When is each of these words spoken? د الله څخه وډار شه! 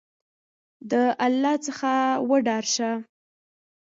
د 0.91 0.93
الله 1.25 1.53
څخه 1.65 1.91
وډار 2.29 2.65
شه! 2.75 2.91